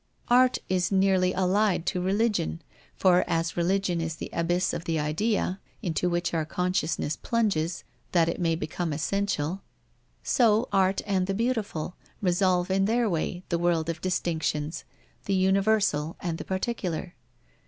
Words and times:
Art 0.29 0.57
is 0.67 0.91
nearly 0.91 1.31
allied 1.31 1.85
to 1.85 2.01
religion, 2.01 2.63
for 2.95 3.23
as 3.27 3.55
religion 3.55 4.01
is 4.01 4.15
the 4.15 4.31
abyss 4.33 4.73
of 4.73 4.85
the 4.85 4.99
idea, 4.99 5.59
into 5.83 6.09
which 6.09 6.33
our 6.33 6.43
consciousness 6.43 7.15
plunges, 7.15 7.83
that 8.11 8.27
it 8.27 8.41
may 8.41 8.55
become 8.55 8.93
essential, 8.93 9.61
so 10.23 10.67
Art 10.73 11.03
and 11.05 11.27
the 11.27 11.35
Beautiful 11.35 11.93
resolve, 12.19 12.71
in 12.71 12.85
their 12.85 13.07
way, 13.07 13.43
the 13.49 13.59
world 13.59 13.89
of 13.89 14.01
distinctions, 14.01 14.85
the 15.25 15.35
universal 15.35 16.17
and 16.19 16.39
the 16.39 16.45
particular. 16.45 17.13